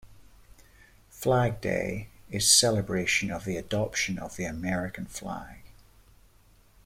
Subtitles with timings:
[1.11, 5.59] Flag day is celebration of the adoption of the American flag.